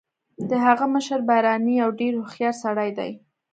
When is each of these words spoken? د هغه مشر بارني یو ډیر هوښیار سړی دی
د 0.49 0.51
هغه 0.65 0.85
مشر 0.95 1.19
بارني 1.29 1.73
یو 1.81 1.89
ډیر 1.99 2.13
هوښیار 2.17 2.55
سړی 2.63 2.89
دی 2.97 3.11